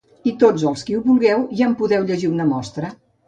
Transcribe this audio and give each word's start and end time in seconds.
I 0.29 0.31
tots 0.43 0.63
els 0.69 0.83
qui 0.87 0.95
ho 0.99 1.01
vulgueu 1.09 1.45
ja 1.61 1.67
en 1.69 1.77
podeu 1.83 2.09
llegir 2.09 2.31
una 2.33 2.49
mostra. 2.55 2.93